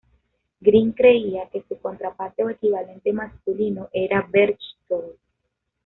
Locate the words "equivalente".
2.49-3.13